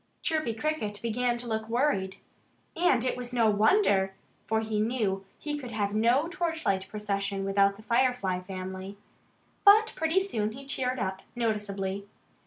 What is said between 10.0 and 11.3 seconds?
soon he cheered up